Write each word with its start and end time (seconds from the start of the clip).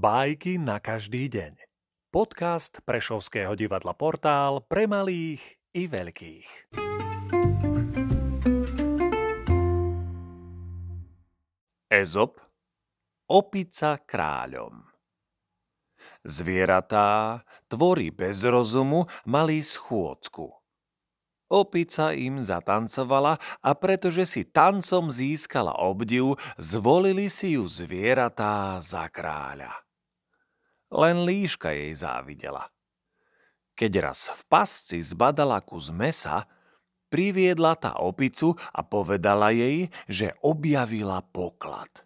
Bajky 0.00 0.56
na 0.56 0.80
každý 0.80 1.28
deň. 1.28 1.60
Podcast 2.08 2.80
Prešovského 2.88 3.52
divadla 3.52 3.92
Portál 3.92 4.64
pre 4.64 4.88
malých 4.88 5.60
i 5.76 5.84
veľkých. 5.92 6.72
Ezop 11.92 12.40
Opica 13.28 14.00
kráľom 14.00 14.88
Zvieratá, 16.24 17.44
tvory 17.68 18.08
bez 18.08 18.40
rozumu, 18.48 19.04
mali 19.28 19.60
schôdzku. 19.60 20.48
Opica 21.52 22.16
im 22.16 22.40
zatancovala 22.40 23.36
a 23.60 23.70
pretože 23.76 24.24
si 24.24 24.48
tancom 24.48 25.12
získala 25.12 25.76
obdiv, 25.76 26.40
zvolili 26.56 27.28
si 27.28 27.60
ju 27.60 27.68
zvieratá 27.68 28.80
za 28.80 29.04
kráľa. 29.12 29.89
Len 30.90 31.22
líška 31.22 31.70
jej 31.70 31.94
závidela. 31.94 32.70
Keď 33.78 33.92
raz 34.02 34.28
v 34.28 34.40
pasci 34.50 34.98
zbadala 35.00 35.62
kus 35.62 35.88
mesa, 35.94 36.44
priviedla 37.08 37.78
tá 37.78 37.96
opicu 38.02 38.58
a 38.74 38.84
povedala 38.84 39.54
jej, 39.54 39.88
že 40.10 40.36
objavila 40.44 41.24
poklad. 41.24 42.04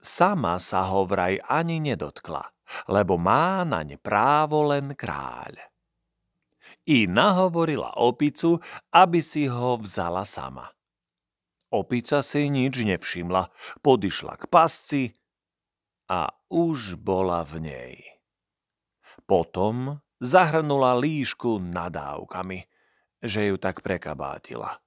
Sama 0.00 0.58
sa 0.58 0.88
ho 0.88 1.04
vraj 1.04 1.38
ani 1.46 1.78
nedotkla, 1.84 2.42
lebo 2.88 3.20
má 3.20 3.62
naň 3.62 4.00
právo 4.00 4.66
len 4.66 4.96
kráľ 4.96 5.68
i 6.88 7.04
nahovorila 7.04 8.00
opicu, 8.00 8.64
aby 8.96 9.20
si 9.20 9.44
ho 9.44 9.76
vzala 9.76 10.24
sama. 10.24 10.72
Opica 11.68 12.24
si 12.24 12.48
nič 12.48 12.80
nevšimla, 12.80 13.52
podišla 13.84 14.40
k 14.40 14.44
pasci 14.48 15.02
a 16.08 16.32
už 16.48 16.96
bola 16.96 17.44
v 17.44 17.54
nej. 17.62 17.94
Potom 19.28 20.00
zahrnula 20.18 20.96
líšku 20.96 21.60
nadávkami, 21.60 22.64
že 23.20 23.52
ju 23.52 23.56
tak 23.60 23.84
prekabátila. 23.84 24.80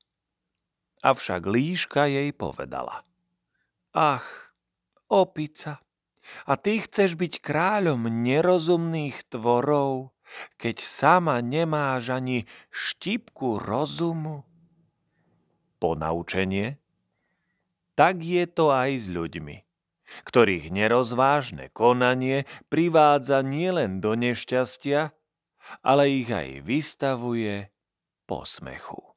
Avšak 1.02 1.46
líška 1.46 2.10
jej 2.10 2.34
povedala. 2.34 3.06
Ach, 3.94 4.54
opica, 5.10 5.82
a 6.46 6.54
ty 6.58 6.82
chceš 6.82 7.18
byť 7.18 7.42
kráľom 7.42 8.10
nerozumných 8.10 9.30
tvorov? 9.30 10.14
keď 10.58 10.78
sama 10.84 11.40
nemáš 11.44 12.12
ani 12.12 12.48
štipku 12.72 13.60
rozumu? 13.60 14.48
Ponaučenie? 15.82 16.78
Tak 17.98 18.24
je 18.24 18.46
to 18.48 18.72
aj 18.72 18.92
s 18.96 19.08
ľuďmi, 19.12 19.56
ktorých 20.24 20.74
nerozvážne 20.74 21.70
konanie 21.72 22.50
privádza 22.72 23.44
nielen 23.46 24.00
do 24.00 24.16
nešťastia, 24.16 25.14
ale 25.86 26.04
ich 26.10 26.30
aj 26.32 26.66
vystavuje 26.66 27.70
posmechu. 28.26 29.11